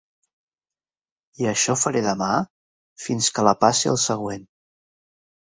I 1.43 1.49
això 1.51 1.75
faré 1.81 2.01
demà 2.07 2.31
fins 3.05 3.29
que 3.37 3.47
la 3.49 3.55
passi 3.67 3.93
al 3.93 4.03
següent. 4.09 4.49